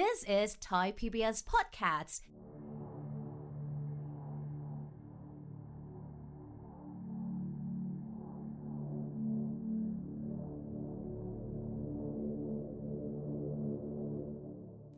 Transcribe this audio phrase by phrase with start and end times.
[0.00, 2.14] This is Thai PBS Podcasts.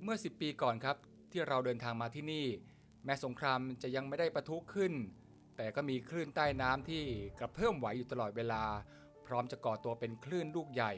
[0.03, 0.97] เมื่อ 10 ปีก่อนครับ
[1.33, 2.47] ที่เราเดินทางมาที่นี่
[3.05, 4.93] แม้สงครามจะยังไม่ได้ประทุขึ้น
[5.57, 7.03] แต่ก็มีคลื่นใต้น้ำที่
[7.39, 8.63] กระเพื่มไหวอยู่ตลอดเวลา
[9.27, 10.93] พร้อมจะก่อตัวเป็นคลื่นลูกใหญ่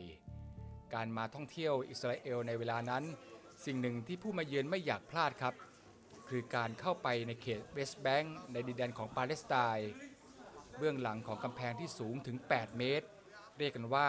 [0.95, 3.05] การมาท่องเที่ยวอิสราเอลในเวลานั้น
[3.65, 5.55] สิ่งหนึ่งที่ผู้มาเยือนไม่อยากพลาดครับ
[6.29, 9.91] คือการเข้าไปในเขตเวสต์แบงก์ในดินแดนของปาเลสไตน์
[10.79, 13.07] เบื้องหลังของกำแพงที่สูงถึง 8 เมตร
[13.59, 14.09] เรียกกันว่า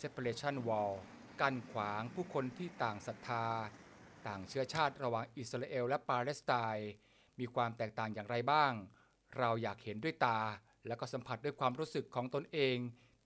[0.00, 0.94] separation wall
[1.40, 3.46] กั้นขวางผู้คนที่ต่างศรัทธา
[4.26, 6.88] ต่างเชื้อชาติระหว่างอิสราเอลและปาเลสไตน์
[7.38, 8.72] มีความแตกต่างอย่างไรบ้าง
[9.38, 10.40] เราอยากเห็นด้วยตา
[10.86, 12.76] และก็สัมผัสด้วยความรู้สึกของตนเอง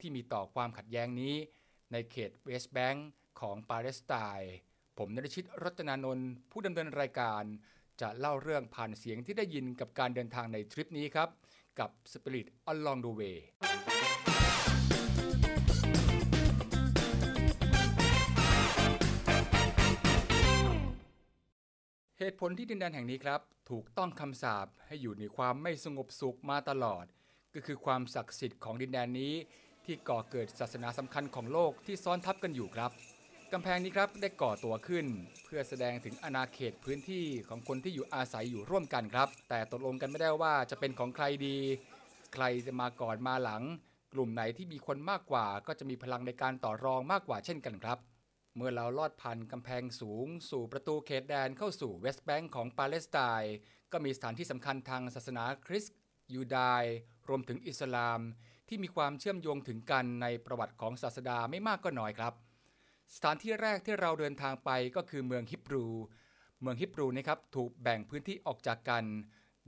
[0.01, 1.35] ที่มีต่อความขัดแย้งนี้
[1.93, 3.09] ในเขตเวสต์แบงก์
[3.41, 4.53] ของปาเลสไตน์
[5.05, 7.45] ผมนรชิตรัตนานนท์ผู้ดำเนินรายการ
[8.01, 11.29] จะเล่าเรื่องผ่านเสียงที่ได้ยินกับการเดินทางในทริปนี้ครับ
[11.79, 13.39] กับ Spirit Along the Way
[22.19, 23.41] เหตุผลที่ดินแดนแห่งนี้ครับ
[23.71, 27.05] ถูกต้องคำสาปให้อยู่ในความไม่สงบสุขมาตลอด
[27.55, 29.35] ก็คือความศักดิ์สิทธิ์ของดินแดนนี้
[29.85, 32.93] ที่ก่อเกิดศาสนาสำคัญของโลกที่ซ้อนทับกันอยู่ครับ
[33.55, 35.07] กำแพงนี้ครับได้ก่อตัวขึ้น
[35.45, 41.57] เพื่อแสดงถึงอาณาเขตพื้นที่ของคนที่อยู่อาศัยอยู่ร่วมกันครับ แต่ตกลงกันไม่ได้ว่าจะเป็นของใครดี
[42.35, 43.63] ใครจะมาก่อนมาหลัง
[44.13, 47.99] กลุ่มไหนที่มีคนมากกว่า ก็จะมีพลังในการต่อรองมากกว่าเช่นกันครับ
[48.57, 53.55] เมื่อเราลอดผ่านกำแพงสูง สู่ประตูเขตแดนเข้าสู่เวสต์แบงก์ของปาเลสไตน์
[53.93, 55.97] ก็มีสถานที่สำคัญทางศาสนาคริสต์
[56.35, 56.85] ยูดาย
[57.29, 58.21] รวมถึงอิสลาม
[58.69, 62.35] ที่มีความเชื่อมโยงถึงกันในประวัติของศาสดาไม่มากก็น้อยครับ
[63.15, 65.87] สถานที่แรกที่เราเดินทางไปก็คือเมืองฮิบรู
[66.61, 69.05] เมืองฮิบรูนะครับถูกแบ่งพื้นที่ออกจากกัน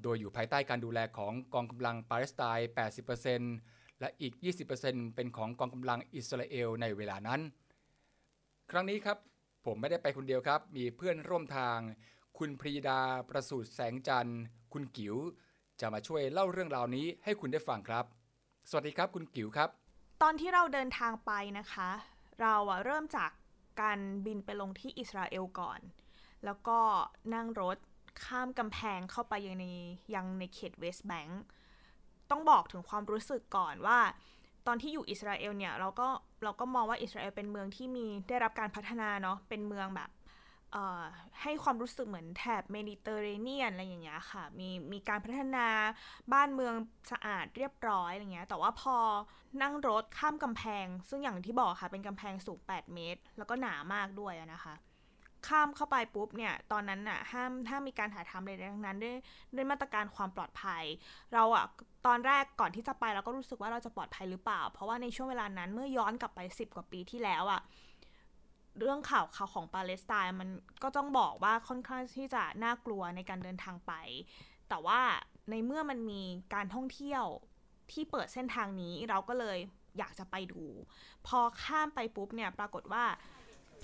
[0.02, 2.68] โดยอยู่ภายใต้การดูแลของกองกำลังปาเลสไตน์
[3.32, 4.32] 80%และอีก
[4.74, 7.40] 20%เป็นของกองกำลังอิสราเอลในเวลานั้น
[8.70, 9.18] ครั้งนี้ครับ
[9.64, 11.78] ผมไม่ได้ไปคนเดียวครับ มีเพื่อนร่วมทาง
[12.38, 14.40] คุณพรีดาประสูตรแสงจันทร์
[14.72, 15.16] คุณกิ๋ว
[15.80, 18.04] จะมาช่วยเล่าเรื่องราวนี้ให้คุณได้ฟังครับ
[18.70, 19.68] สวัสดีครับคุณกิ๋วครับ
[20.22, 23.30] ตอนที่เราเดินทางไปนะคะ เราอะเริ่มจาก
[23.80, 25.80] การบินไปลงที่อิสราเอลก่อน
[26.44, 26.78] แล้วก็
[27.34, 27.78] นั่งรถ
[28.24, 29.66] ข้ามกำแพงเข้าไปยังใน
[30.14, 31.42] ยังในเขตเวสต์แบงก์
[32.30, 33.98] ต้องบอกถึงความรู้สึกก่อนว่า
[34.66, 36.08] ตอนที่อยู่อิสราเอลเนี่ยเราก็
[36.44, 40.10] เราก็มองว่าอิสราเอลเป็นเมืองที่มีได้รับการพัฒนาเนาะเป็นเมืองแบบ
[41.42, 45.66] ให้ความรู้สึกเหมือนแถบเมดิเตอร์เรเนียนอะไรอย่างเงี้ยค่ะ มีมีการพัฒนา
[46.32, 46.74] บ้านเมือง
[47.12, 48.96] สะอาดเรียบร้อยอะไรเงี้ย แต่ว่าพอ
[49.62, 54.74] นั่งรถข้ามกำแพง ซึ่งอย่างที่บอกค่ะเป็นกำแพงสูง 8 เมตร แล้วก็หนามากด้วยนะคะ
[55.46, 59.16] ข้ามเข้าไปปุ๊บเนี่ย ตอนนั้นน่ะห้ามห้ามมีการถ่ายทำอะไรทั้งนั้นด้วย
[59.54, 60.84] ด้วยมาตรการความปลอดภัย
[61.34, 61.64] เราอะ
[62.06, 67.60] ตอนแรกก่อนที่จะไปเราก็รู้สึกว่าเราจะปลอดภัยหรือเปล่า เพราะว่าในช่วงเวลานั้นเมื่อย้อนกลับไป 10 กว่าปีที่แล้วอะ
[68.78, 70.48] เรื่องข่าวข่าวของปาเลสไตน์มัน
[70.82, 73.92] ก็ต้องบอกว่าค่อนข้างที่จะน่ากลัวในการเดินทางไป
[74.68, 75.00] แต่ว่า
[75.50, 76.22] ในเมื่อมันมี
[76.54, 77.24] การท่องเที่ยว
[77.92, 79.58] ที่เปิดเส้นทางนี้เราก็เลย
[79.98, 80.64] อยากจะไปดู
[81.26, 83.04] พอข้ามไปปุ๊บเนี่ยปรากฏว่า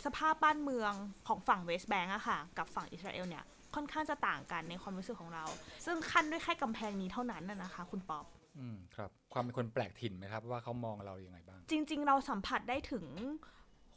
[0.04, 0.92] สภาพบ้านเมือง
[1.26, 5.44] ของฝั่งเวสต์แบงก์อะค่ะ กับฝั่งอิสราเอลเนี่ยค่อนข้างจะต่างกันในความรู้สึกของเรา
[5.84, 8.24] ซึ่งขั้นด้วยแค่กำแพงนี้เท่านั้นนะคะ คุณป๊อป
[8.58, 13.06] อืมครับ ความเป็นคนแปลกถิ่นไหมครับ ว่าเขามองเราอย่างไงบ้าง จริง ๆ เราสัมผัสได้ถึง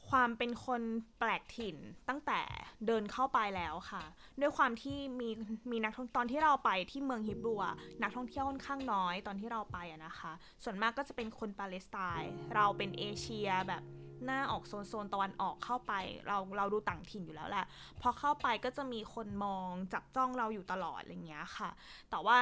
[0.09, 0.81] ความเป็นคน
[1.19, 1.77] แปลกถิ่น
[2.09, 2.41] ตั้งแต่
[2.87, 4.03] เดินเข้าไปแล้วค่ะ
[4.41, 5.29] ด้วยความที่มี
[5.71, 10.31] มีนักท่องตอนที่เราไปที่เมืองฮิบรูอะนักท่องเที่ยวค่อนข้างน้อยตอนที่เราไปอะนะคะ
[10.63, 13.83] ส่วนมากก็จะเป็นคนปาเลสไตน์เราเป็นเอเชียแบบ
[14.25, 15.93] หน้าออกโซนโซนตะวันออกเข้าไป
[16.27, 17.65] เราเราดูต่างถิ่นอยู่แล้วแหละ
[18.01, 21.69] พอเข้าไปก็จะมีคนมองจับจ้องเราอยู่ตลอดอะไรเงี้ยค่ะ
[22.09, 22.39] แต่ว่า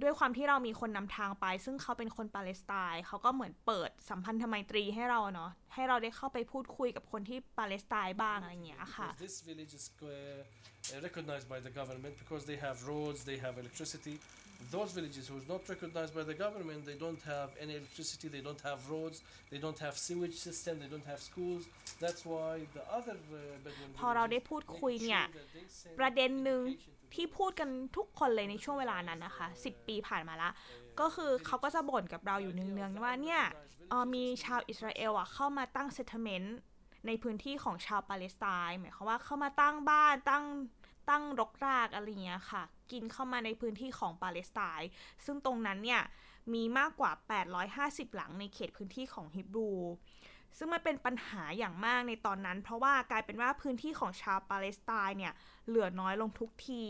[0.00, 9.86] ด้วยความที่เรามีคนนำทางไป ซึ่งเขาเป็นคนปาเลสไตน์เขาก็เหมือนเปิดสัมพันธไมตรีให้เราเนาะให้เราได้เข้าไปพูดคุยกับคนที่ปาเลสไตน์บ้างอะไรอย่างเงี้ยค่ะ This village is
[11.08, 14.16] recognized by the government because they have roads, they have electricity.
[14.70, 18.40] Those villages who is not recognized by the government, they don't have any electricity, they
[18.48, 19.22] don't have roads,
[19.52, 21.62] they don't have sewage system, they don't have schools.
[22.04, 23.16] That's why the other
[23.64, 25.22] Bedouin พอเราได้พูดคุยเนี่ย
[26.00, 26.62] ประเด็นหนึ่ง
[27.14, 30.50] ที่พูดกันทุกคนเลยในช่วงเวลานั้นนะคะ 10 ปีผ่านมาละ
[31.00, 33.42] ก็คือเขาก็จะบ่นกับเราอยู่เนืองๆว่าเนี่ย
[34.14, 36.58] มีชาวอิสราเอลอะเข้ามาตั้งเซตเมนต์
[37.06, 40.44] ในพื้นที่ของชาวปาเลสไตน์หมายความว่าเข้ามาตั้งบ้านตั้ง
[41.10, 42.62] ตั้งรกรากอะไรเงี้ยค่ะ
[42.92, 44.90] กินเข้ามาในพื้นที่ของปาเลสไตน์
[45.24, 46.02] ซึ่งตรงนั้นเนี่ย
[46.54, 47.12] มีมากกว่า
[47.64, 49.70] 850 หลังในเขตพื้นที่ของฮิบรู
[50.58, 55.32] ซึ่งมันเป็นปัญหาอย่างมากในตอนนั้น เพราะว่ากลายเป็นว่าพื้นที่ของชาวปาเลสไตน์เนี่ย
[55.66, 56.84] เหลือน้อยลงทุกที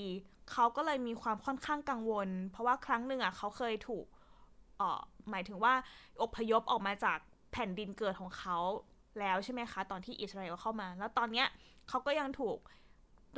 [0.52, 4.04] เขาก็เลยมีความค่อนข้างกังวล เพราะว่าครั้งหนึ่งอะเขาเคยถูก
[4.78, 5.00] เอ่อ
[5.30, 5.74] หมายถึงว่า
[6.22, 7.18] อพยพออกมาจาก
[7.52, 8.58] แผ่นดินเกิดของเขา
[9.20, 11.46] แล้วใช่ไหมคะ ตอนที่อิสราเอลเข้ามา แล้วตอนเนี้ย
[11.88, 12.58] เขาก็ยังถูก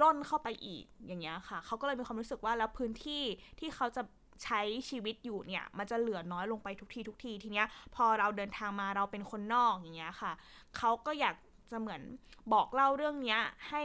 [0.01, 3.23] ร่อนเข้าไปอีกอย่างเงี้ยค่ะ เขาก็เลยมีความรู้สึกว่าแล้วพื้นที่
[3.59, 4.03] ที่เขาจะ
[4.43, 10.33] ใช้ชีวิตอยู่เนี่ยมันจะเหลือน้อยลงไปทุกทีทุกทีทีเนี้ยพอเราเดินทางมาเราเป็นคนนอกอย่างเงี้ยค่ะ
[10.77, 11.35] เขาก็อยาก
[11.71, 12.03] จะเหมือน
[12.53, 13.83] บอกเล่าเรื่องเนี้ยให้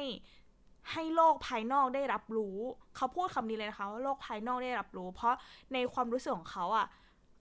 [0.91, 2.57] ให้โลกภายนอกได้รับรู้
[2.95, 5.35] เขาพูดคำนี้เลยนะคะว่าโลกภายนอกได้รับรู้ เพราะ
[5.73, 6.87] ในความรู้สึกของเขาอะ่ะ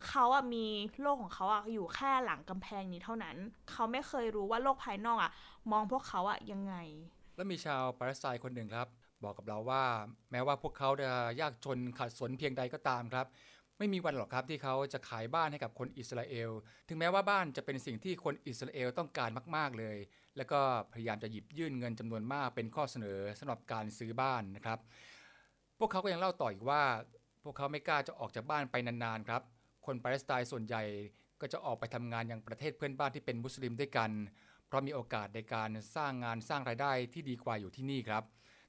[0.09, 0.67] เขาอะมี
[1.03, 3.37] โลกของเขาอะอยู่แค่หลังกำแพงนี้เท่านั้น
[3.71, 5.31] เขาไม่เคยรู้ว่าโลกภายนอกอะ
[5.73, 6.75] มองพวกเขาอะยังไง
[7.37, 8.87] และมีชาวปาเลสไตน์คนหนึ่งครับ
[9.25, 9.85] บอกกับเราว่า
[10.31, 11.11] แม้ว่าพวกเขาจะ
[11.41, 13.27] ยากจนขัดสนเพียงใดก็ตามครับ
[13.79, 16.51] ไม่มีวันหรอกครับที่เขาจะขายบ้านให้กับคนอิสราเอล
[16.89, 19.97] ถึงแม้ว่าบ้านจะเป็นสิ่งที่คนอิสราเอลต้องการมาก ๆเลย
[20.37, 20.61] แล้วก็
[20.93, 24.79] พยายามจะหยิบยื่นเงินจำนวนมากเป็นข้อเสนอสำหรับการซื้อบ้านนะครับ
[25.79, 26.83] พวกเขาก็ยังเล่าต่ออีกว่า
[27.45, 29.43] พวกเขาไม่กล้าจะออกจากบ้านไปนานๆครับ
[29.87, 30.83] คนปาเลสไตน์ส่วนใหญ่
[31.41, 34.11] ก็จะออกไปทำงานยังประเทศเพื่อนบ้านที่เป็นมุสลิมด้วยกัน
[34.67, 38.23] เพราะมีโอกาสในการสร้างงานสร้างรายได้ที่ดีกว่าอยู่ที่นี่ครับ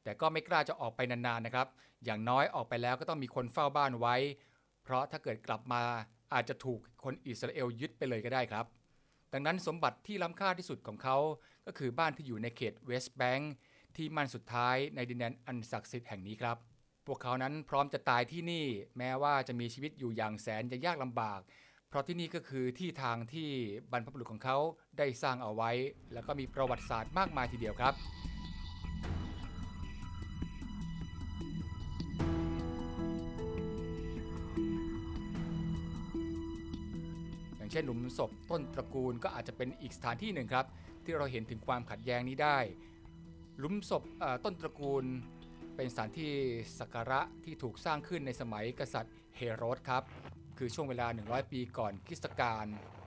[0.04, 1.68] แต่ก็ไม่กล้าจะออกไปนานๆนะครับ
[2.06, 4.16] อย่างน้อยออกไปแล้วก็ต้องมีคนเฝ้าบ้านไว้
[4.84, 5.84] เพราะถ้าเกิดกลับมา
[6.34, 8.66] อาจจะถูกคนอิสราเอลยึดไปเลยก็ได้ครับ
[9.34, 11.18] ดังนั้นสมบัติที่ล้ำค่าที่สุดของเขา
[11.66, 13.54] ก็คือบ้านที่อยู่ในเขตเวสต์แบงค์
[13.96, 16.58] ที่มันสุดท้ายในดินแดนอันศักดิ์สิทธิ์แห่งนี้ครับ
[17.08, 18.66] พวกเขานั้นพร้อมจะตายที่นี่
[18.98, 21.40] แม้ว่าจะมีชีวิตอยู่อย่างแสนจะยากลำบาก
[21.90, 23.50] เพราะที่นี่ก็คือที่ทางที่
[23.92, 24.58] บรรพบุรุษของเขา
[24.98, 25.72] ได้สร้างเอาไว้
[26.14, 27.94] แล้วก็มีประวัติศาสตร์มากมายทีเดียวครับ
[37.70, 40.66] อย่างเช่นหลุมศพต้นตระกูลก็อาจจะเป็นอีกสถานที่หนึ่งครับ
[41.06, 42.58] ที่เราเห็นถึงความขัดแย้งนี้ได้
[43.60, 44.04] หลุมศพ
[44.46, 45.04] ต้นตระกูล
[45.76, 46.34] เป็นสถานที่
[46.80, 50.04] สักการะที่ถูกสร้างขึ้นในสมัยกษัตริย์เฮโรดครับ
[50.58, 52.66] คือช่วงเวลา 100 ปีก่อนคริสตกาล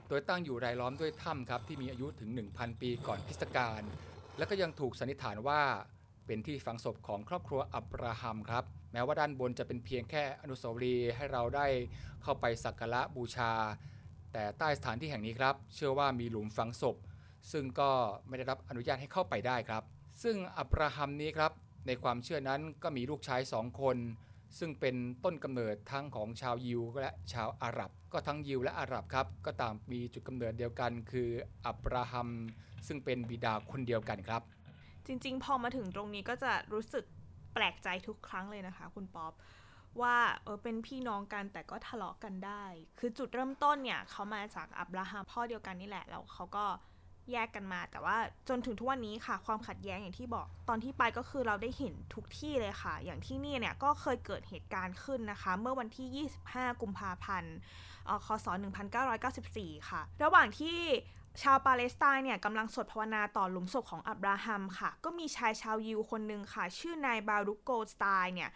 [0.09, 3.81] โดยตั้งอยู่รายล้อมด้วยถ้ำครับที่มีอายุถึง 1,000 ปีก่อนคริสตกาล
[4.37, 5.61] และก็ยังถูกสันนิษฐานว่า
[6.25, 11.67] เป็นที่ฝังศพของครอบครัวอับราฮัมครับ แม้ว่าด้านบนจะเป็นเพียงแค่อนุสาวรีย์ให้เราได้
[12.23, 13.51] เข้าไปสักการะบูชา
[14.33, 16.95] แต่ใต้สถานที่แห่งนี้ครับ เชื่อว่ามีหลุมฝังศพ
[17.51, 17.91] ซึ่งก็
[18.27, 19.83] ไม่ได้รับอนุญาตให้เข้าไปได้ครับ
[20.23, 21.51] ซึ่งอับราฮัมนี้ครับ
[21.87, 23.97] ในความเชื่อนั้นก็มีลูกชายสองคน
[24.59, 31.29] ซึ่งเป็นต้นกำเนิดทั้งของชาวยิวและชาวอาหรับ ก็ทั้งยิวและอาหรับครับ ก็ต่างมีจุดกำเนิดเดียวกัน คือ
[31.65, 32.29] อับราฮัม
[32.87, 34.41] ซึ่งเป็นบิดาคนเดียวกันครับ
[35.05, 37.05] จริงๆ พอมาถึงตรงนี้ก็จะรู้สึก
[37.53, 39.33] แปลกใจทุกครั้งเลยนะคะ คุณป๊อป
[40.01, 42.65] ว่าเออเป็นพี่น้องกันแต่ก็ทะเลาะกันได้
[42.99, 46.65] คือจุดเริ่มต้นเนี่ยเขามาจากอับราฮัมพ่อเดียวกันนี่แหละแล้วเขาก็
[47.31, 48.17] แยกกันมา แต่ว่า
[48.49, 57.55] จนถึงทุกวันนี้ค่ะ ความขัดแย้งอย่างที่บอกตอนที่ไปก็คือเราได้เห็นทุกที่เลยค่ะ อย่างที่นี่เนี่ยก็เคยเกิดเหตุการณ์ขึ้นนะคะ เมื่อวันที่ 25 กุมภาพันธ์
[58.05, 58.47] เอ่อคศ
[59.17, 60.79] 1994 ค่ะ ระหว่างที่
[61.41, 68.49] ชาวปาเลสไตน์เนี่ยกำลังสวดภาวนาต่อหลุมศพของอับราฮัมค่ะ ก็มีชายชาวยิวคนหนึ่งค่ะ ชื่อนายบารุกโกสไตน์เนี่ย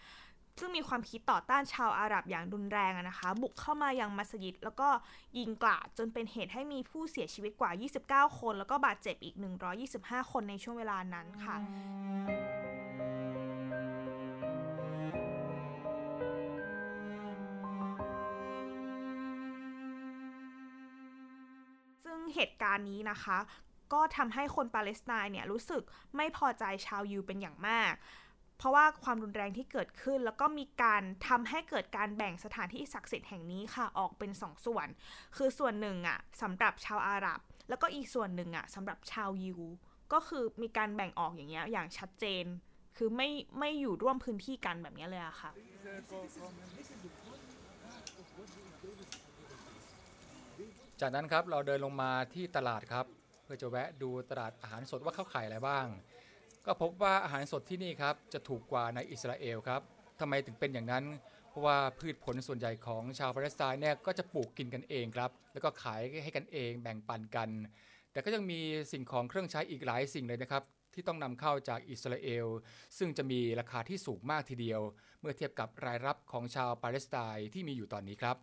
[0.60, 4.90] ซึ่งมีความคิดต่อต้านชาวอาหรับอย่างรุนแรงนะคะ บุกเข้ามายังมัสยิด แล้วก็
[5.38, 7.72] ยิงกราดจนเป็นเหตุให้มีผู้เสียชีวิตกว่า
[8.28, 9.36] 29 คน แล้วก็บาดเจ็บอีก
[9.84, 11.56] 125 คนในช่วงเวลานั้นค่ะ
[22.04, 23.38] ซึ่งเหตุการณ์นี้นะคะ
[23.94, 25.84] ก็ทำให้คนปาเลสไตน์เนี่ยรู้สึก
[26.16, 27.94] ไม่พอใจชาวยิวเป็นอย่างมาก
[28.58, 34.88] เพราะว่าความรุนแรงที่เกิดขึ้น แล้วก็มีการทำให้เกิดการแบ่งสถานที่ศักดิ์สิทธิ์แห่งนี้ค่ะออกเป็นสองส่วน
[35.38, 39.60] คือส่วนหนึ่งอะสำหรับชาวอาหรับ แล้วก็อีกส่วนหนึ่งอะสำหรับชาวยิว
[40.14, 42.46] ก็คือมีการแบ่งออกอย่างเงี้ยอย่างชัดเจน
[42.98, 45.52] คือไม่ไม่อยู่ร่วมพื้นที่กันแบบนี้เลยอะค่ะ
[51.02, 53.06] จากนั้นครับเราเดินลงมาที่ตลาดครับ
[53.44, 55.86] เพื่อจะแวะดูตลาดอาหารสดว่าเขาขายอะไรบ้าง
[56.68, 59.82] ก็พบว่าอาหารสดที่นี่ครับจะถูกกว่าในอิสราเอลครับ
[60.20, 61.06] ทำไมถึงเป็นอย่างนั้น
[61.50, 67.50] เพราะว่าพืชผลส่วนใหญ่ของชาวปาเลสไตน์เนี่ยก็จะปลูกกินกันเองครับ แล้วก็ขายให้กันเองแบ่งปันกัน
[68.12, 68.60] แต่ก็ยังมี
[68.92, 72.48] สิ่งของเครื่องใช้อีกหลายสิ่งเลยนะครับที่ต้องนำเข้าจากอิสราเอล
[72.98, 74.82] ซึ่งจะมีราคาที่สูงมากทีเดียว
[75.20, 78.38] เมื่อเทียบกับรายรับของชาวปาเลสไตน์ที่มีอยู่ตอนนี้ครับ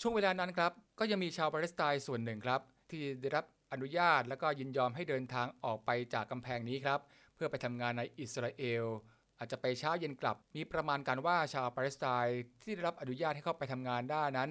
[0.00, 7.00] ช่วงเวลานั้นครับก็ยังมีชาวปาเลสไตน์ส่วนหนึ่งครับ ที่ได้รับอนุญาตและก็ยินยอมให้เดินทางออกไปจากกำแพงนี้ครับ
[7.36, 8.84] เพื่อไปทำงานในอิสราเอล
[9.38, 14.50] อาจจะไปเช้าเย็นกลับ มีประมาณการว่าชาวปาเลสไตน์ที่ได้รับอนุญาตให้เข้าไปทำงานได้นั้น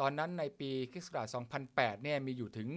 [0.00, 1.08] ตอนนั้นในปีคศ
[1.56, 2.68] 2008 เนี่ยมีอยู่ถึง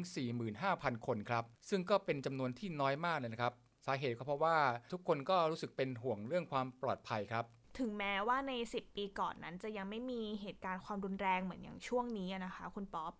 [0.49, 3.53] 45,000 คนครับ ซึ่งก็เป็นจำนวนที่น้อยมากเลยนะครับ
[3.85, 4.57] สาเหตุก็เพราะว่า
[4.91, 7.45] ทุกคนก็รู้สึกเป็นห่วงเรื่องความปลอดภัยครับ
[7.79, 13.13] ถึงแม้ว่าใน 10 ปีก่อนนั้นจะยังไม่มีเหตุการณ์ความรุนแรงเหมือนอย่างช่วงนี้นะคะ คุณป๊อป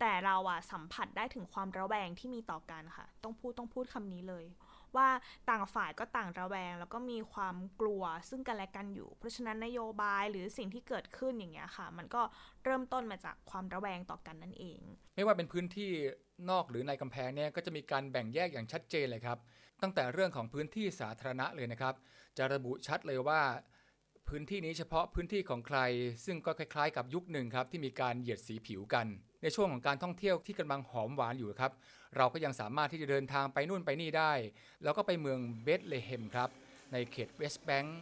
[0.00, 4.44] แต่เราอะสัมผัสได้ถึงความระแวงที่มีต่อกันค่ะ ต้องพูดต้องพูดคำนี้เลย
[4.96, 5.08] ว่า
[5.50, 12.22] ต่างฝ่ายก็ต่างระแวง แล้วก็มีความกลัวซึ่งกันและกันอยู่ เพราะฉะนั้นนโยบายหรือสิ่งที่เกิดขึ้นอย่างเงี้ยค่ะ มันก็
[12.64, 14.80] เริ่มต้นมาจากความระแวงต่อกันนั่นเอง
[15.16, 15.90] ไม่ว่าเป็นพื้นที่
[16.50, 19.38] นอกหรือในกำแพงเนี่ยก็จะมีการแบ่งแยกอย่างชัดเจนเลยครับ
[19.82, 21.94] ตั้งแต่เรื่องของพื้นที่สาธารณะเลยนะครับ
[22.38, 23.40] จะระบุชัดเลยว่า
[24.28, 25.78] พื้นที่นี้เฉพาะพื้นที่ของใคร
[26.24, 29.06] ซึ่งก็คล้ายๆ กับยุคหนึ่งครับที่มีการเหยียดสีผิวกัน
[29.42, 31.72] ในช่วงของการท่องเที่ยวที่กำลังหอมหวานอยู่ครับ
[32.16, 34.32] เราก็ยังสามารถที่จะเดินทางไปนู่นไปนี่ได้
[34.82, 36.50] แล้วก็ไปเมืองเบธเลเฮมครับ
[36.92, 38.00] ในเขตเวสต์แบงก์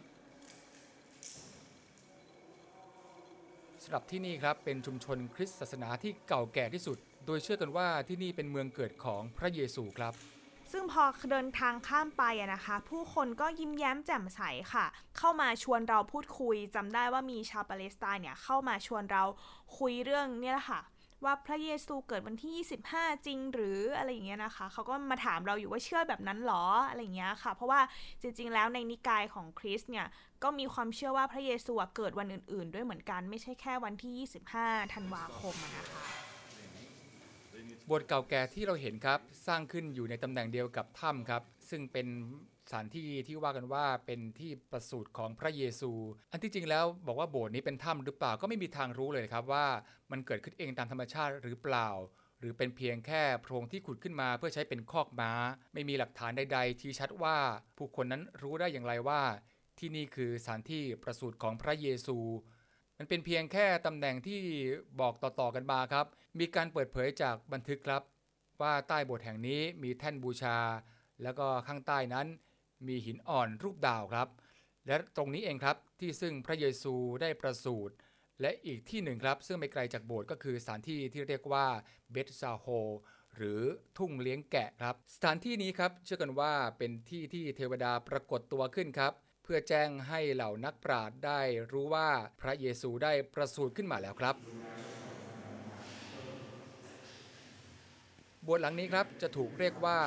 [3.83, 10.13] สำหรับที่นี่ครับเป็นชุมชนคริสต์ศาสนาที่เก่าแก่ที่สุด โดยเชื่อกันว่าที่นี่เป็นเมืองเกิดของพระเยซูครับ
[10.71, 14.41] ซึ่งพอเดินทางข้ามไปอะนะคะ ผู้คนก็ยิ้มแย้มแจ่มใส
[14.73, 14.85] ค่ะ
[15.17, 19.23] เข้ามาชวนเราพูดคุยจำได้ว่ามีชาวปาเลสไตน์เนี่ยเข้ามาชวนเรา
[19.77, 20.79] คุยเรื่องเนี่ยแหละค่ะ
[21.23, 27.81] ว่าพระเยซูเกิดวันที่ 25 จริงหรืออะไรอย่างเงี้ยนะคะเขาก็มาถามเราอยู่ว่าเชื่อแบบนั้นหรออะไรอย่างเงี้ยค่ะ เพราะว่า
[28.21, 30.07] จริง ๆ แล้วในนิกายของคริสเนี่ย
[30.43, 34.27] ก็มีความเชื่อว่าพระเยซูเกิดวันอื่น ๆ ด้วยเหมือนกันไม่ใช่แค่วันที่
[34.59, 36.09] 25 ธันวาคมนะคะ
[37.89, 42.07] บสถ์เก่าแก่ที่เราเห็นครับ สร้างขึ้นอยู่ในตำแหน่งเดียวกับถ้ำครับ ซึ่งเป็น
[42.69, 45.91] สถานที่ที่ว่ากันว่าเป็นที่ประสูติของพระเยซู
[46.31, 49.65] อันที่จริงแล้วบอกว่าโบสถ์นี้เป็นถ้ำหรือเปล่าก็ไม่มีทางรู้เลยครับว่า
[50.11, 51.89] มันเกิดขึ้นเองตามธรรมชาติหรือเปล่า
[52.39, 55.31] หรือเป็นเพียงแค่โพรงที่ขุดขึ้นมาเพื่อใช้เป็นคอกม้า
[55.73, 57.37] ไม่มีหลักฐานใด ๆ ที่ชัดว่า
[57.77, 59.21] ผู้คนนั้นรู้ได้อย่างไรว่า
[59.79, 62.17] ที่นี่คือสถานที่ประสูติของพระเยซู
[62.97, 64.39] มันเป็นเพียงแค่ตำแหน่งที่
[64.99, 66.05] บอกต่อๆกันมาครับ
[66.39, 68.01] มีการเปิดเผยจากบันทึกครับ
[68.61, 70.57] ว่าใต้โบสถ์แห่งนี้มีแท่นบูชา
[71.23, 72.27] แล้วก็ข้างใต้นั้น
[72.87, 74.27] มีหินอ่อนรูปดาวครับ
[74.87, 77.95] และตรงนี้เองครับที่ซึ่งพระเยซูได้ประสูติ
[78.41, 81.65] และอีกที่หนึ่งครับ ซึ่งไม่ไกลจากโบสถ์ก็คือสถานที่ที่เรียกว่า
[82.11, 82.65] เบธซาโฮ
[83.35, 83.61] หรือ
[83.97, 92.09] ทุ่งเลี้ยงแกะครับ สถานที่นี้ครับเชื่อกันว่าเป็นที่ที่เทวดาปรากฏตัวขึ้นครับ เพื่อแจ้งให้เหล่านักปราชญ์ได้รู้ว่า
[92.41, 94.35] พระเยซูได้ประสูติขึ้นมาแล้วครับ
[98.43, 99.99] โบสถ์หลังนี้ครับจะถูกเรียกว่า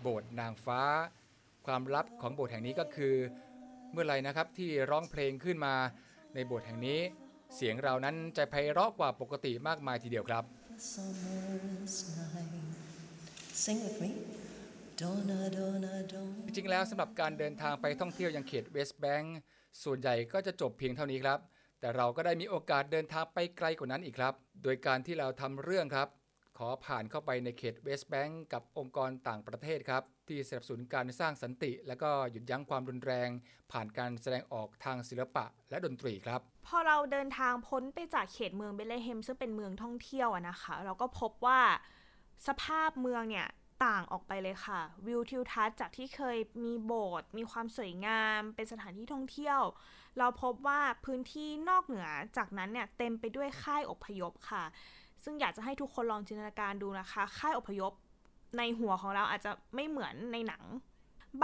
[0.00, 0.82] โบสถ์นางฟ้า
[1.66, 3.14] ความลับของโบสถ์แห่งนี้ก็คือ
[3.92, 5.74] เมื่อไรนะครับที่ร้องเพลงขึ้นมา
[6.34, 7.00] ในโบสถ์แห่งนี้
[7.56, 10.44] เสียงเรานั้นจะไพเราะกว่าปกติมากมายทีเดียวครับ
[10.78, 12.64] summer's night.
[13.52, 14.10] Sing with me.
[15.00, 16.44] Donna, donna, donna.
[16.46, 19.36] จริงๆแล้วสำหรับการเดินทางไปท่องเที่ยวยังเขตเวสต์แบงก์
[19.82, 21.38] ส่วนใหญ่ก็จะจบเพียงเท่านี้ครับ
[21.80, 26.08] แต่เราก็ได้มีโอกาสเดินทางไปไกลกว่านั้นอีกครับ โดยการที่เราทำเรื่องครับ
[26.58, 33.28] ขอผ่านเข้าไปในเขตเวสต์แบงก์กับองค์กรต่างประเทศครับ ที่สนับสนุนการสร้างสันติ และก็หยุดยั้งความรุนแรง
[33.72, 41.60] ผ่านการแสดงออกทางศิลปะและดนตรีครับ พอเราเดินทางพ้นไปจากเขตเมืองเบธเลเฮมซึ่งเป็นเมืองท่องเที่ยวอะนะคะ เราก็พบว่า
[42.46, 43.48] สภาพเมืองเนี่ย
[43.86, 49.60] ต่างออกไปเลยค่ะ วิวทิวทัศน์จากที่เคยมีโบสถ์มีความสวยงาม เป็นสถานที่ท่องเที่ยว
[50.18, 54.64] เราพบว่าพื้นที่นอกเหนือจากนั้นเนี่ยเต็มไปด้วยค่ายอพยพค่ะ
[55.24, 57.92] ซึ่งอยากจะให้ทุกคนลองจินตนาการดูนะคะ ค่ายอพยพ
[58.58, 60.62] ในหัวของเราอาจจะไม่เหมือนในหนัง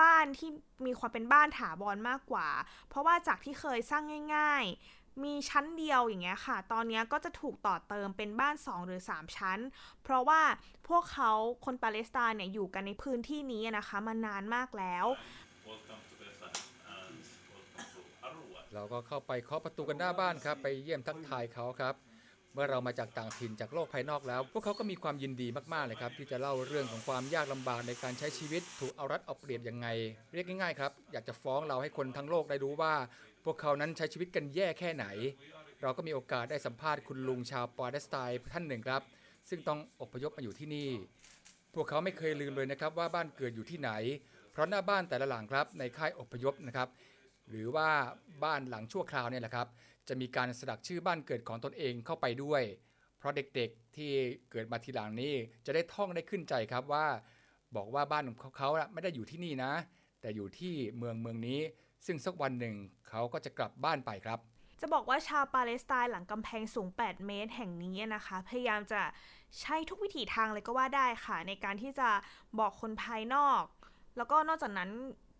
[0.00, 0.50] บ้านที่
[0.86, 2.48] มีความเป็นบ้านถาวรมากกว่า
[2.88, 4.02] เพราะว่าจากที่เคยสร้าง
[4.36, 9.58] ง่าย ๆ มีชั้นเดียวอย่างเงี้ยค่ะ ตอนเนี้ยก็จะถูกต่อเติมเป็นบ้าน 2 หรือ 3 ชั้น
[10.02, 10.40] เพราะว่า
[10.88, 11.32] พวกเขา
[11.64, 15.06] คนปาเลสไตน์เนี่ยอยู่กันในพื้นที่นี้นะคะมานานมากแล้ว
[18.74, 21.94] เราก็เข้าไปเคาะประตูกันหน้าบ้านครับ ไปเยี่ยมทักทายเขาครับ
[22.54, 29.86] เมื่อเรามาจากต่างถิ่นจากโลกภายนอกแล้ว พวกเขาก็มีความยินดีมากๆเลยครับที่จะเล่าเรื่องของความยากลำบากในการใช้ชีวิต ถูกเอารัดเอาเปรียบยังไง
[30.32, 32.94] เรียกง่ายๆครับ อยากจะฟ้องเราให้คนทั้งโลกได้รู้ว่า
[33.44, 35.06] พวกเขานั้นใช้ชีวิตกันแย่แค่ไหน
[35.82, 39.02] เราก็มีโอกาสได้สัมภาษณ์คุณลุงชาวปาเลสไตน์ท่านหนึ่งครับ
[39.48, 40.88] ซึ่งต้องอพยพมาอยู่ที่นี่
[41.74, 43.90] พวกเขาไม่เคยลืมเลยนะครับว่าบ้านเกิดอยู่ที่ไหน
[44.52, 46.88] เพราะหน้าบ้านแต่ละหลังครับในค่ายอพยพนะครับ
[47.48, 47.88] หรือว่า
[48.44, 49.66] บ้านหลังชั่วคราวเนี่ยแหละครับ
[50.10, 52.62] จะมีการสลักชื่อบ้านเกิดของตนเองเข้าไปด้วย
[53.18, 54.10] เพราะเด็กๆที่
[54.50, 55.34] เกิดมาทีหลังนี้
[55.66, 57.06] จะได้ท่องได้ขึ้นใจครับว่า
[57.76, 59.72] บอกว่าบ้านของเขาๆน่ะไม่ได้อยู่ที่นี่นะ
[60.20, 61.60] แต่อยู่ที่เมืองเมืองนี้
[62.06, 62.74] ซึ่งสักวันหนึ่ง
[63.08, 64.38] เขาก็จะกลับบ้านไปครับ
[64.80, 69.02] จะบอกว่าชาวปาเลสไตน์หลังกำแพงสูง 8 เมตรแห่งนี้นะคะ พยายามจะ
[69.60, 72.08] ใช้ทุกวิถีทางเลยก็ว่าได้ค่ะ ในการที่จะ
[72.58, 73.62] บอกคนภายนอก
[74.16, 74.90] แล้วก็นอกจากนั้น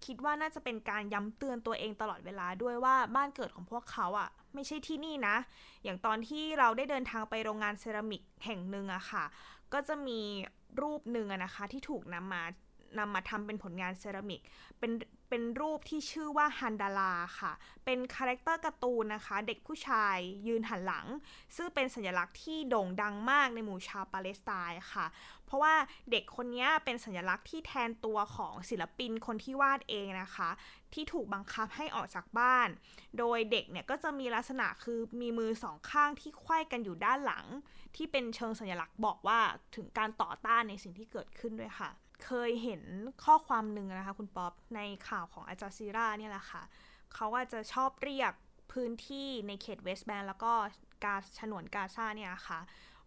[0.07, 5.37] คิดว่าน่าจะเป็นการย้ำเตือนตัวเองตลอดเวลาด้วยว่าบ้านเกิดของพวกเขาอะ่ะ ไม่ใช่ที่นี่นะ
[5.85, 9.25] อย่างตอนที่เราได้เดินทางไปโรงงานเซรามิกแห่งหนึ่งอะค่ะ
[9.73, 10.21] ก็จะมี
[10.83, 12.43] รูปหนึ่งอะนะคะที่ถูกนำมา
[12.99, 14.41] นำมาทำเป็นผลงานเซรามิก
[14.79, 14.91] เป็น
[15.31, 17.53] เป็นรูปที่ชื่อว่าฮันดาลาค่ะ
[17.85, 21.07] เป็น character การ์ตูนนะคะ เด็กผู้ชายยืนหันหลัง
[21.57, 25.07] ซึ่งเป็นสัญลักษณ์ที่โด่งดังมากในหมู่ชาวปาเลสไตน์ค่ะ
[25.47, 25.75] เพราะว่า
[26.11, 30.51] เด็กคนนี้เป็นสัญลักษณ์ที่แทนตัวของศิลปินคนที่วาดเองนะคะ
[30.95, 32.69] ที่ถูกบังคับให้ออกจากบ้าน
[33.19, 37.45] โดยเด็กเนี่ยก็จะมีลักษณะคือมีมือสองข้างที่ไขว้กันอยู่ด้านหลัง
[37.97, 39.39] ที่เป็นเชิงสัญลักษณ์บอกว่า
[39.77, 41.91] ถึงการต่อต้านในสิ่งที่เกิดขึ้นด้วยค่ะ
[42.25, 42.83] เคยเห็น
[43.25, 46.63] ข้อความหนึ่งนะคะคุณป๊อปในข่าวของอาจาซีราเนี่ยแหละค่ะ
[47.15, 48.33] เขาอาจะชอบเรียก
[48.73, 50.53] พื้นที่ในเขตเวสต์แบนด์แล้วก็
[51.05, 52.61] กาฉนวนกาซาเนี่ยค่ะ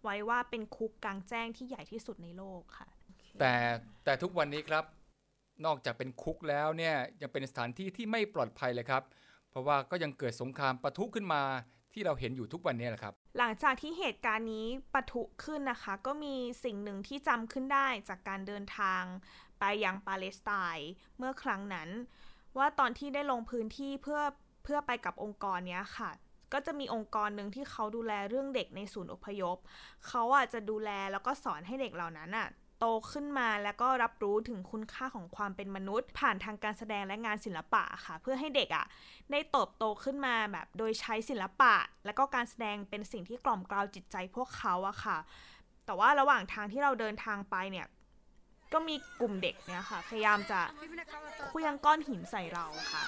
[0.03, 2.87] ไว้ว่าเป็นคุกกลางแจ้งที่ใหญ่ที่สุดในโลกค่ะ
[3.39, 3.53] แต่
[4.03, 4.85] แต่ทุกวันนี้ครับ
[5.65, 9.03] นอกจากเป็นคุกแล้วเนี่ยยังเป็นสถานที่ที่ไม่ปลอดภัยเลยครับ
[9.49, 11.41] เพราะว่าก็ยังเกิดสงครามปะทุขึ้นมา
[11.93, 19.03] ที่เราเห็นอยู่ทุกวันนี้แหละครับ หลังจากที่เหตุการณ์นี้ปะทุขึ้นนะคะ ก็มีสิ่งหนึ่งที่จำขึ้นได้จากการเดินทาง
[19.59, 21.89] ไปยังปาเลสไตน์เมื่อครั้งนั้น
[22.57, 24.21] ว่าตอนที่ได้ลงพื้นที่เพื่อ
[24.63, 26.11] เพื่อไปกับองค์กรเนี้ยค่ะ
[26.53, 29.57] ก็จะมีองค์กรหนึ่งที่เขาดูแลเรื่องเด็กในศูนย์อพยพ
[30.07, 32.47] เขาอาจจะดูแลแล้วก็สอนให้เด็กเหล่านั้นอะ
[32.85, 38.85] โตขึ้นมา แล้วก็รับรู้ถึงคุณค่าของความเป็นมนุษย์ ผ่านทางการแสดงและงานศิลปะค่ะ เพื่อให้เด็กอะ
[39.31, 41.75] ได้เติบโตขึ้นมาแบบโดยใช้ศิลปะ
[42.05, 45.17] และก็การแสดงเป็นสิ่งที่กล่อมกล่าวจิตใจพวกเขาอะค่ะ
[45.85, 47.87] แต่ว่าระหว่างทางที่เราเดินทางไปเนี่ย
[48.73, 50.59] ก็มีกลุ่มเด็กเนี่ยค่ะ พยายามจะ
[51.51, 53.03] คลื่องก้อนหินใส่เราค่ะ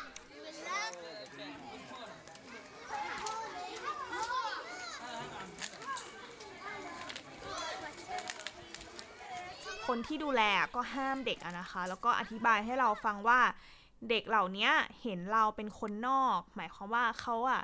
[9.97, 10.43] คนที่ดูแล
[10.75, 13.39] ก็ห้ามเด็กนะคะ แล้วก็อธิบายให้เราฟังว่า
[14.09, 14.69] เด็กเหล่านี้
[15.01, 17.61] เห็นเราเป็นคนนอก หมายความว่าเขาอะ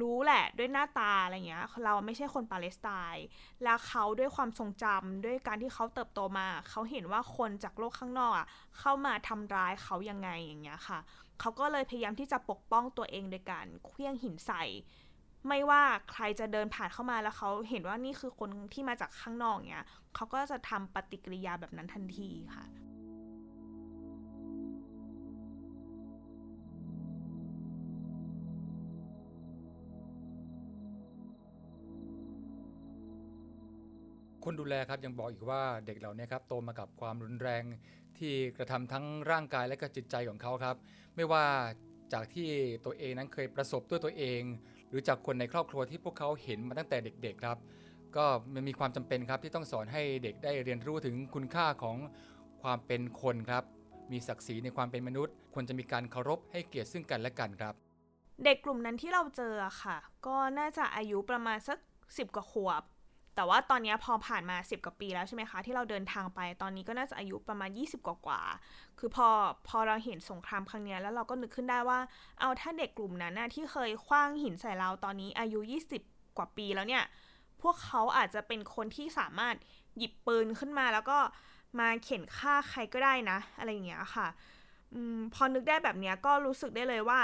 [0.00, 3.26] รู้แหละด้วยหน้าตาอะไรเงี้ย เราไม่ใช่คนปาเลสไตน์
[3.64, 8.46] แล้วเขาด้วยความทรงจำด้วยการที่เขาเติบโตมา เขาเห็นว่าคนจากโลกข้างนอกอะ
[8.78, 10.98] เข้ามาทำร้ายเขายังไงอย่างเงี้ยค่ะ
[11.40, 14.64] เขาก็เลยพยายามที่จะปกป้องตัวเองโดยการเคลื่องหินใส่
[15.48, 15.82] ไม่ว่า
[16.12, 22.66] ใครจะเดินผ่านเข้ามาแล้วเขาเห็นว่านี่คือคนที่มาจากข้างนอกเนี้ยเขาก็จะทำปฏิกิริยาแบบนั้นทันทีค่ะ
[34.44, 37.62] คนดูแลครับยังบอกอีกว่าเด็กเหล่านี้ครับโตมากับความรุนแรง
[38.18, 40.76] ที่กระทำทั้งร่างกายและก็จิตใจของเขาครับ
[41.16, 41.44] ไม่ว่า
[42.12, 42.48] จากที่
[42.84, 44.40] ตัวเองนั้นเคยประสบด้วยตัวเอง
[44.90, 47.58] หรือจากคนในครอบครัวที่พวกเขาเห็นมาตั้งแต่เด็ก ๆ ครับ
[48.16, 51.96] ก็มันมีความจำเป็นครับที่ต้องสอนให้เด็กได้เรียนรู้ถึงคุณค่าของ
[52.62, 53.64] ความเป็นคนครับ
[54.12, 57.74] มีศักดิ์ศรีในความเป็นมนุษย์ ควรจะมีการเคารพให้เกียรติซึ่งกันและกันครับ
[58.44, 61.78] เด็กกลุ่มนั้นที่เราเจอค่ะ ก็น่าจะอายุประมาณสัก
[62.18, 62.82] สิบกว่าขวบ
[63.34, 68.40] แต่ว่าตอนนี้พอผ่านมา 10 กว่าปีแล้วใช่ไหมคะ ที่เราเดินทางไปตอนนี้ก็น่าจะอายุประมาณ 20 กว่ากว่า
[68.98, 69.28] คือพอ
[69.68, 71.98] พอเราเห็นสงครามครั้งนี้แล้วเราก็นึกขึ้นได้ว่า
[72.40, 75.60] เอาถ้าเด็กกลุ่มนั้นนะที่เคยคว้างหินใส่เราตอนนี้อายุ
[75.98, 77.04] 20 กว่าปีแล้วเนี่ย
[77.62, 79.56] พวกเขาอาจจะเป็นคนที่สามารถ
[79.98, 81.18] หยิบปืนขึ้นมา แล้วก็
[81.80, 84.28] มาเข็นฆ่าใครก็ได้นะ อะไรอย่างเงี้ยค่ะ
[84.94, 84.96] อ
[85.34, 87.20] พอนึกได้แบบนี้ก็รู้สึกได้เลยว่า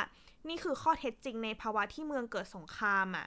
[0.49, 3.27] นี่คือข้อเท็จจริงในภาวะที่เมืองเกิดสงครามอะ่ะ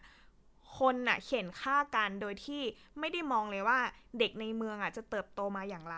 [0.79, 2.61] คนน่ะเข็นฆ่ากันโดยที่
[2.99, 3.79] ไม่ได้มองเลยว่า
[4.19, 5.97] เด็กในเมืองอะจะเติบโตมาอย่างไร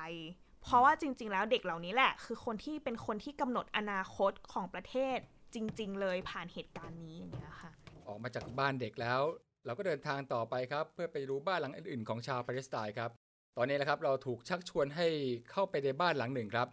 [0.63, 5.17] เพราะว่าจริง ๆ แล้วเด็กเหล่านี้แหละ คือคนที่เป็นคนที่กำหนดอนาคตของประเทศ
[5.54, 7.72] จริง ๆ เลยผ่านเหตุการณ์นี้อย่างเงี้ยค่ะ
[8.08, 9.22] ออกมาจากบ้านเด็กแล้ว
[9.65, 13.12] เราก็เดินทางต่อไปครับ เพื่อไปรู้บ้านหลังอื่น ๆ ของชาวปาเลสไตน์ครับ
[13.58, 15.08] ตอนนี้นะครับเราถูกชักชวนให้
[15.52, 16.67] เข้าไปในบ้านหลังหนึ่งครับ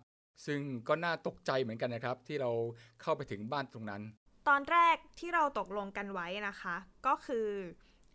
[0.47, 2.51] ซึ่งก็น่าตกใจเหมือนกันนะครับ ที่เรา
[3.03, 4.03] เข้าไปถึงบ้านตรงนั้น
[4.49, 7.47] ตอนแรกที่เราตกลงกันไว้นะคะ ก็คือ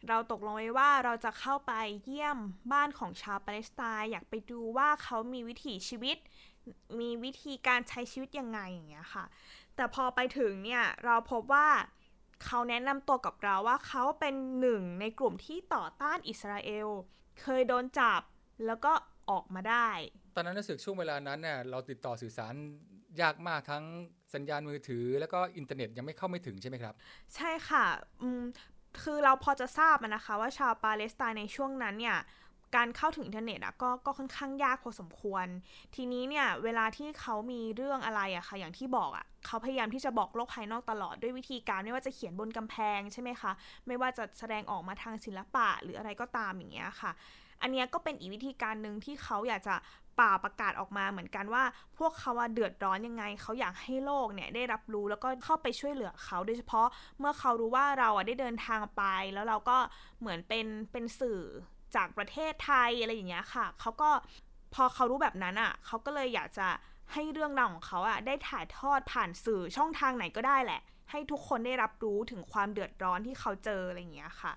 [0.10, 2.38] เราตกลงไว้ว่าเราจะเข้าไปเยี่ยม
[2.72, 6.18] บ้านของชาวปาเลสไตน์อยากไปดูว่าเขามีวิถีชีวิต
[7.00, 9.26] มีวิธีการใช้ชีวิตยังไงอย่างเงี้ยค่ะ
[9.76, 11.68] แต่พอไปถึงเนี่ยเราพบว่า
[12.46, 16.88] เขาแนะนำตัวกับเราว่าเขาเป็นหนึ่งในกลุ่มที่ต่อต้านอิสราเอล
[17.42, 18.22] เคยโดนจับ
[18.66, 18.92] แล้วก็
[19.32, 19.90] ออกมาได้
[20.36, 22.54] ตอนนั้นรู้สึกช่วงเวลานั้นเนี่ยเราติดต่อสื่อสาร
[23.22, 23.84] ยากมากทั้ง
[24.34, 26.94] สัญญาณมือถือ แล้วก็อินเทอร์เน็ตยังไม่เข้าไม่ถึงใช่ไหมครับ
[27.36, 27.86] ใช่ค่ะ
[28.22, 28.44] อืม
[29.02, 32.18] คือเราพอจะทราบนะคะว่าชาวปาเลสไตน์ในช่วงนั้นเนี่ย
[32.76, 35.46] การเข้าถึงอินเทอร์เน็ตอะก็ก็ค่อนข้างยากพอสมควร
[35.96, 43.52] ทีนี้เนี่ยเวลาที่เขามีเรื่องอะไรอะค่ะอย่างที่บอกอะเขาพยายามที่จะบอกโลกภายนอกตลอดด้วยวิธีการไม่ว่าจะเขียนบนกำแพงใช่ไหมคะ
[43.88, 47.12] ไม่ว่าจะแสดงออกมาทางศิลปะหรืออะไรก็ตามอย่างเงี้ยค่ะ
[47.64, 49.76] อันนี้ก็เป็นอีกวิธีการหนึ่งที่เขาอยากจะ
[50.20, 51.64] ป่าประกาศออกมาเหมือนกันว่า
[51.98, 56.88] พวกเขาเดือดร้อนยังไง เขาอยากให้โลกเนี่ยได้รับรู้แล้วก็เข้าไปช่วยเหลือเขา โดยเฉพาะ
[57.20, 59.78] เมื่อเขารู้ว่าเราได้เดินทางไป แล้วเราก็
[60.20, 61.42] เหมือนเป็นเป็นสื่อ
[61.96, 64.10] จากประเทศไทยอะไรอย่างเงี้ยค่ะ เขาก็
[64.74, 66.68] พอเขารู้แบบนั้นอะเขาก็เลยอยากจะ
[67.14, 74.54] ให้เรื่องราวของเขาอะได้ถ่ายทอดผ่านสื่อช่องทางไหนก็ได้แหละ ให้ทุกคนได้รับรู้ถึงความเดือดร้อนที่เขาเจออะไรอย่างเงี้ยค่ะ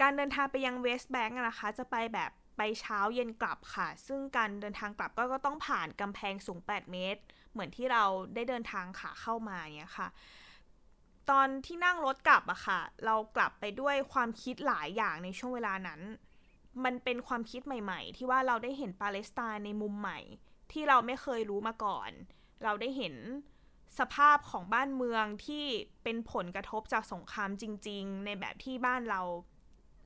[0.00, 7.20] การเดินทางไปยังเวสต์แบงก์นะคะ จะไปแบบ ไปเช้าเย็นกลับค่ะ ซึ่งการเดินทางกลับก็ก็ต้องผ่านกำแพงสูง 8 เมตร
[7.52, 10.08] เหมือนที่เราได้เดินทางขาเข้ามาเนี้ยค่ะ
[11.30, 16.00] ตอนที่นั่งรถกลับอะค่ะ เรากลับไปด้วยความคิดหลายอย่างในช่วงเวลานั้น
[16.84, 20.18] มันเป็นความคิดใหม่ ๆ ที่ว่าเราได้เห็นปาเลสไตน์ในมุมใหม่
[20.72, 22.10] ที่เราไม่เคยรู้มาก่อน
[22.62, 23.14] เราได้เห็น
[23.98, 25.64] สภาพของบ้านเมืองที่
[26.02, 29.20] เป็นผลกระทบจากสงครามจริง ๆ ในแบบที่บ้านเรา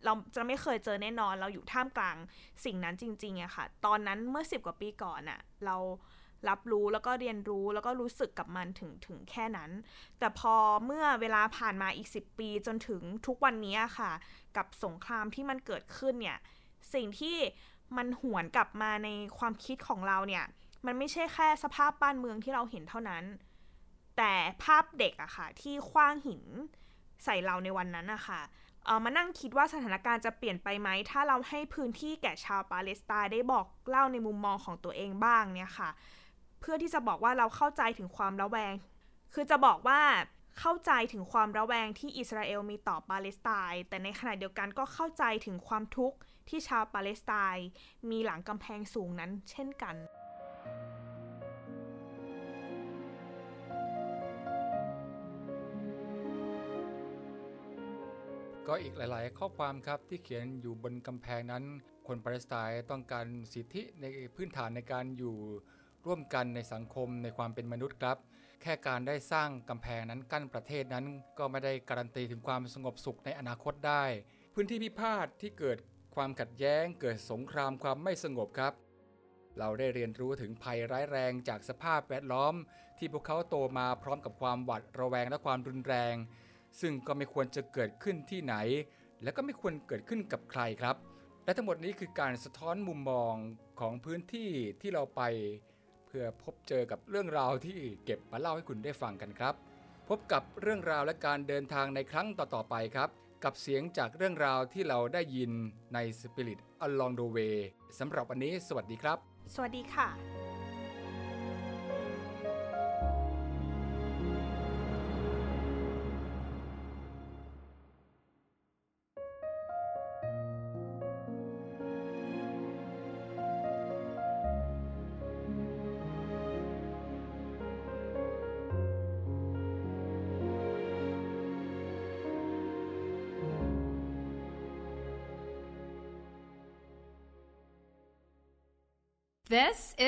[0.05, 2.17] เราจะไม่เคยเจอแน่นอน เราอยู่ท่ามกลาง
[2.65, 5.77] สิ่งนั้นจริงๆอะค่ะ ตอนนั้นเมื่อสิบกว่าปีก่อนอะเรา
[6.49, 9.71] รับรู้แล้วก็เรียนรู้แล้วก็รู้สึกกับมันถึงถึงแค่นั้น
[10.19, 10.55] แต่พอ
[10.87, 14.13] เมื่อเวลาผ่านมาอีก 10 ปีจนถึงทุกวันนี้ค่ะ
[14.57, 16.39] กับสงครามที่มันเกิดขึ้นเนี่ย
[16.95, 17.37] สิ่งที่
[17.97, 20.45] มันหวนกลับมาในความคิดของเราเนี่ย
[20.87, 23.25] มันไม่ใช่แค่สภาพบ้านเมืองที่เราเห็นเท่านั้น
[24.17, 24.33] แต่
[24.65, 26.43] ภาพเด็กอะค่ะ ที่คว้างหิน
[27.25, 28.41] ใส่เราในวันนั้นอะค่ะ
[29.05, 35.91] มานั่งคิดว่าสถานการณ์จะเปลี่ยนไปไหม ถ้าเราให้พื้นที่แก่ชาวปาเลสไตน์ได้บอกเล่าในมุมมองของตัวเองบ้างเนี่ยค่ะ
[36.61, 38.73] เพื่อที่จะบอกว่าเราเข้าใจถึงความระแวง
[39.35, 40.01] คือจะบอกว่า
[40.59, 46.17] เข้าใจถึงความระแวงที่อิสราเอลมีต่อปาเลสไตน์แต่ในขณะเดียวกันก็เข้าใจถึงความทุกข์
[46.49, 47.67] ที่ชาวปาเลสไตน์
[48.11, 49.97] มีหลังกำแพงสูงนั้นเช่นกัน
[58.69, 61.65] ก็อีกหลาย ๆ ข้อความครับที่เขียนอยู่บนกำแพงนั้น
[62.07, 65.37] คนปาเลสไตน์ต้องการสิทธิในพื้นฐานในการอยู่
[66.07, 68.19] ร่วมกันในสังคมในความเป็นมนุษย์ครับ
[68.63, 71.07] แค่การได้สร้างกำแพงนั้นกั้นประเทศนั้น
[71.39, 74.05] ก็ไม่ได้การันตีถึงความสงบสุขในอนาคตได้
[74.55, 75.79] พื้นที่พิพาทที่เกิด
[76.15, 78.73] ความขัดแย้ง เกิดสงครามความไม่สงบครับ
[79.59, 82.55] เราได้เรียนรู้ถึงภัยร้ายแรงจากสภาพแวดล้อม
[82.99, 86.15] ที่พวกเขาโตมาพร้อมกับความหวาดระแวงและความรุนแรง
[86.81, 88.55] ซึ่งก็ไม่ควรจะเกิดขึ้นที่ไหน
[89.23, 90.97] และก็ไม่ควรเกิดขึ้นกับใครครับ
[91.45, 93.35] และทั้งหมดนี้คือการสะท้อนมุมมอง
[93.81, 95.23] ของพื้นที่ที่เราไป
[96.07, 99.55] เพื่อพบเจอกับเรื่องราวที่เก็บมาเล่าให้คุณได้ฟังกันครับ
[100.09, 103.09] พบกับเรื่องราวและการเดินทางในครั้งต่อๆไปครับ
[103.45, 105.53] กับเสียงจากเรื่องราวที่เราได้ยิน
[105.95, 107.57] ใน Spirit Along the Way
[107.99, 109.19] สำหรับวันนี้ สวัสดีครับ
[109.55, 110.46] สวัสดีค่ะ